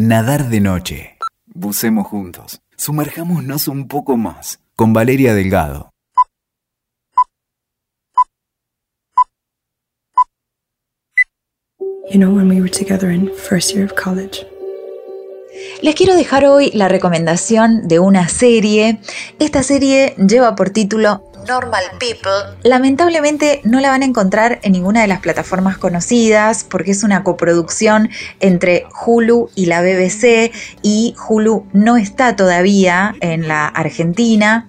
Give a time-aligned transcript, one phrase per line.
[0.00, 1.18] Nadar de noche.
[1.46, 2.60] Bucemos juntos.
[2.76, 4.60] Sumerjámonos un poco más.
[4.76, 5.90] Con Valeria Delgado.
[12.12, 14.46] You know, when we were together in first year of college.
[15.82, 19.00] Les quiero dejar hoy la recomendación de una serie.
[19.40, 22.58] Esta serie lleva por título Normal People.
[22.62, 27.24] Lamentablemente no la van a encontrar en ninguna de las plataformas conocidas porque es una
[27.24, 28.10] coproducción
[28.40, 30.52] entre Hulu y la BBC
[30.82, 34.68] y Hulu no está todavía en la Argentina.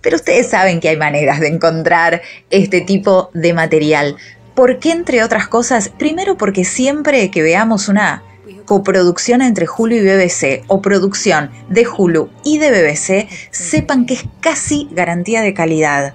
[0.00, 4.16] Pero ustedes saben que hay maneras de encontrar este tipo de material.
[4.54, 5.88] ¿Por qué entre otras cosas?
[5.88, 8.22] Primero porque siempre que veamos una
[8.64, 14.24] coproducción entre Hulu y BBC o producción de Hulu y de BBC, sepan que es
[14.40, 16.14] casi garantía de calidad.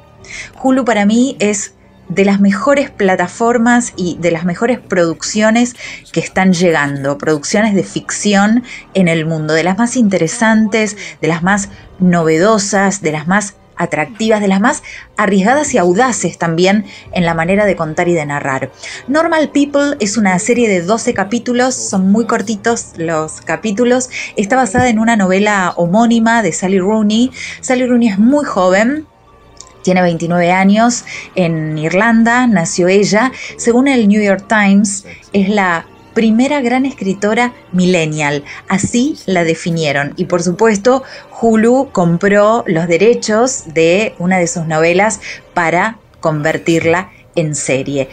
[0.61, 1.73] Hulu para mí es
[2.09, 5.75] de las mejores plataformas y de las mejores producciones
[6.11, 8.63] que están llegando, producciones de ficción
[8.95, 14.41] en el mundo, de las más interesantes, de las más novedosas, de las más atractivas,
[14.41, 14.83] de las más
[15.17, 18.71] arriesgadas y audaces también en la manera de contar y de narrar.
[19.07, 24.89] Normal People es una serie de 12 capítulos, son muy cortitos los capítulos, está basada
[24.89, 27.31] en una novela homónima de Sally Rooney.
[27.61, 29.07] Sally Rooney es muy joven,
[29.81, 31.05] tiene 29 años,
[31.35, 33.31] en Irlanda nació ella.
[33.57, 40.13] Según el New York Times, es la primera gran escritora millennial, así la definieron.
[40.17, 41.03] Y por supuesto,
[41.41, 45.19] Hulu compró los derechos de una de sus novelas
[45.53, 48.09] para convertirla en serie.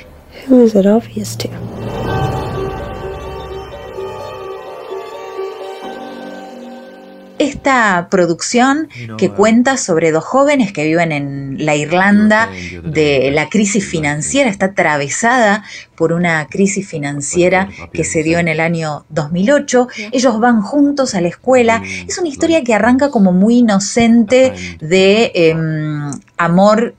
[7.66, 12.48] Esta producción que cuenta sobre dos jóvenes que viven en la Irlanda
[12.84, 15.64] de la crisis financiera, está atravesada
[15.96, 19.88] por una crisis financiera que se dio en el año 2008.
[20.12, 21.82] Ellos van juntos a la escuela.
[22.06, 26.94] Es una historia que arranca como muy inocente de em, amor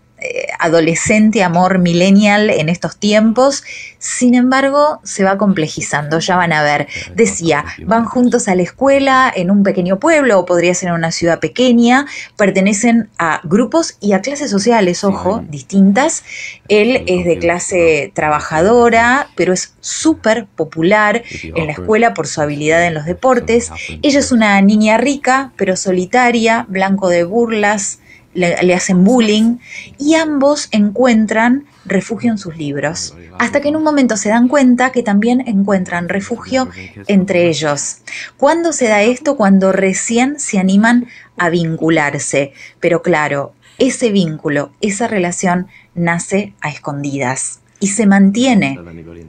[0.60, 3.64] adolescente, amor millennial en estos tiempos.
[4.00, 6.88] Sin embargo, se va complejizando, ya van a ver.
[7.16, 11.12] Decía, van juntos a la escuela en un pequeño pueblo o podría ser en una
[11.12, 16.24] ciudad pequeña, pertenecen a grupos y a clases sociales, ojo, distintas.
[16.68, 22.86] Él es de clase trabajadora, pero es súper popular en la escuela por su habilidad
[22.86, 23.72] en los deportes.
[24.02, 28.00] Ella es una niña rica, pero solitaria, blanco de burlas,
[28.38, 29.58] le, hacen bullying
[29.98, 34.92] y ambos encuentran refugio en sus libros, hasta que en un momento se dan cuenta
[34.92, 36.70] que también encuentran refugio
[37.08, 37.98] entre ellos.
[38.38, 39.36] ¿Cuándo se da esto?
[39.38, 42.54] Cuando recién se animan a vincularse.
[42.80, 48.80] Pero claro, ese vínculo, esa relación nace a escondidas y se mantiene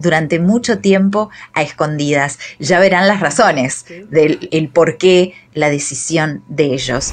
[0.00, 2.38] durante mucho tiempo a escondidas.
[2.58, 7.12] Ya verán las razones del el por qué la decisión de ellos.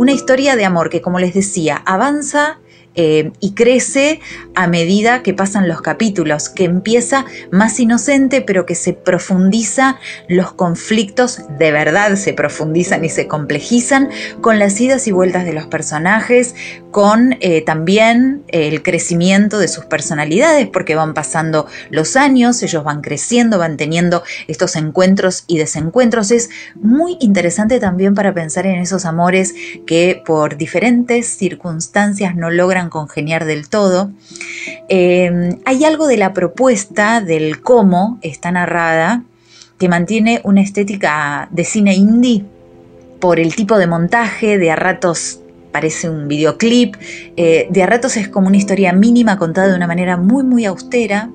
[0.00, 2.58] Una historia de amor que, como les decía, avanza
[2.94, 4.20] eh, y crece
[4.62, 9.98] a medida que pasan los capítulos, que empieza más inocente, pero que se profundiza,
[10.28, 14.10] los conflictos de verdad se profundizan y se complejizan
[14.42, 16.54] con las idas y vueltas de los personajes,
[16.90, 23.00] con eh, también el crecimiento de sus personalidades, porque van pasando los años, ellos van
[23.00, 26.30] creciendo, van teniendo estos encuentros y desencuentros.
[26.30, 29.54] Es muy interesante también para pensar en esos amores
[29.86, 34.12] que por diferentes circunstancias no logran congeniar del todo.
[34.88, 39.24] Eh, hay algo de la propuesta, del cómo está narrada,
[39.78, 42.44] que mantiene una estética de cine indie
[43.18, 45.40] por el tipo de montaje, de a ratos
[45.72, 46.96] parece un videoclip,
[47.36, 50.64] eh, de a ratos es como una historia mínima contada de una manera muy muy
[50.64, 51.30] austera.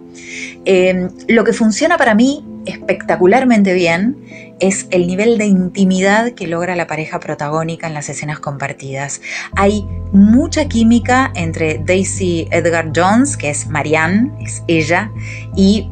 [0.66, 4.18] Eh, lo que funciona para mí espectacularmente bien
[4.60, 9.22] es el nivel de intimidad que logra la pareja protagónica en las escenas compartidas.
[9.56, 15.12] Hay mucha química entre Daisy Edgar Jones, que es Marianne, es ella,
[15.56, 15.90] y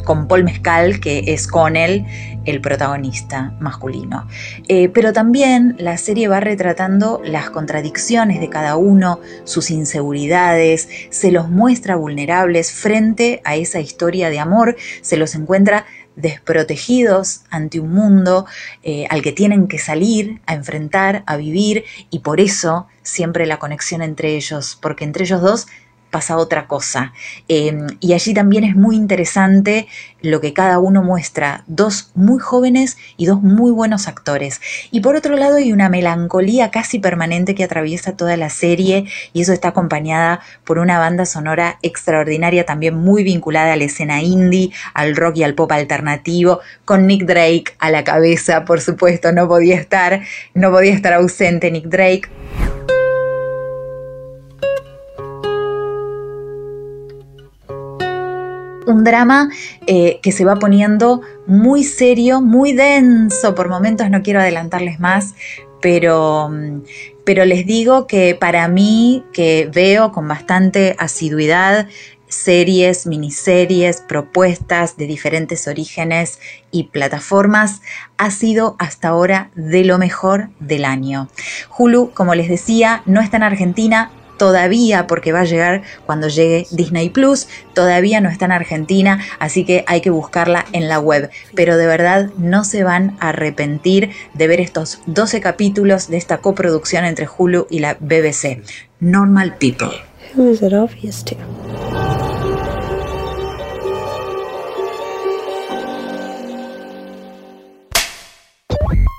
[0.00, 2.06] con Paul Mescal, que es con él
[2.44, 4.26] el protagonista masculino.
[4.68, 11.30] Eh, pero también la serie va retratando las contradicciones de cada uno, sus inseguridades, se
[11.30, 15.84] los muestra vulnerables frente a esa historia de amor, se los encuentra
[16.16, 18.46] desprotegidos ante un mundo
[18.82, 23.58] eh, al que tienen que salir, a enfrentar, a vivir, y por eso siempre la
[23.58, 25.66] conexión entre ellos, porque entre ellos dos
[26.10, 27.12] pasa otra cosa.
[27.48, 29.86] Em, y allí también es muy interesante
[30.22, 34.60] lo que cada uno muestra, dos muy jóvenes y dos muy buenos actores.
[34.90, 39.42] Y por otro lado hay una melancolía casi permanente que atraviesa toda la serie y
[39.42, 44.72] eso está acompañada por una banda sonora extraordinaria también muy vinculada a la escena indie,
[44.94, 49.48] al rock y al pop alternativo, con Nick Drake a la cabeza, por supuesto, no
[49.48, 50.22] podía estar,
[50.54, 52.28] no podía estar ausente Nick Drake.
[58.90, 59.50] Un drama
[59.86, 65.34] eh, que se va poniendo muy serio, muy denso, por momentos no quiero adelantarles más,
[65.80, 66.82] pero, mm,
[67.24, 71.86] pero les digo que para mí, que veo con bastante asiduidad
[72.30, 76.38] series, miniseries, propuestas de diferentes orígenes
[76.70, 77.82] y plataformas,
[78.16, 81.28] ha sido hasta ahora de lo mejor del año.
[81.76, 84.10] Hulu, como les decía, no está en Argentina,
[84.40, 89.66] todavía, porque va a llegar cuando llegue Disney Plus, todavía no está en Argentina, así
[89.66, 91.28] que hay que buscarla en la web.
[91.54, 96.38] Pero de verdad no se van a arrepentir de ver estos 12 capítulos de esta
[96.38, 98.62] coproducción entre Hulu y la BBC.
[98.98, 99.90] Normal People.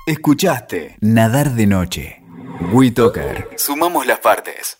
[0.04, 2.22] Escuchaste Nadar de Noche.
[2.72, 3.50] WeToker.
[3.56, 4.78] Sumamos las partes.